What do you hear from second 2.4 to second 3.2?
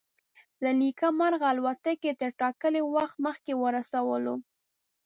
ټاکلي وخت